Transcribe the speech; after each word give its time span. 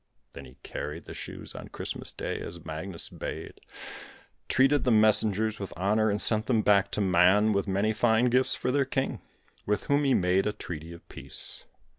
Then 0.33 0.45
he 0.45 0.57
carried 0.63 1.05
the 1.05 1.13
shoes 1.13 1.53
on 1.53 1.67
Christmas 1.67 2.11
Day 2.11 2.39
as 2.39 2.65
Magnus 2.65 3.07
bade, 3.07 3.59
treated 4.49 4.83
the 4.83 4.89
messengers 4.89 5.59
with 5.59 5.77
honour 5.77 6.09
and 6.09 6.19
sent 6.19 6.47
them 6.47 6.63
back 6.63 6.89
to 6.93 7.01
Mann 7.01 7.53
with 7.53 7.67
many 7.67 7.93
fine 7.93 8.25
gifts 8.25 8.55
for 8.55 8.71
their 8.71 8.83
king, 8.83 9.21
with 9.67 9.83
whom 9.83 10.03
he 10.03 10.15
made 10.15 10.47
a 10.47 10.53
treaty 10.53 10.91
of 10.91 11.07
peace. 11.07 11.65